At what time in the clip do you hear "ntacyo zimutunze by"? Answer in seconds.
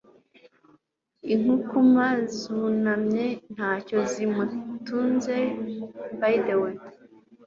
3.53-6.35